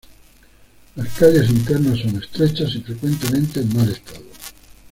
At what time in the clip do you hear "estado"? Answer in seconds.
3.91-4.23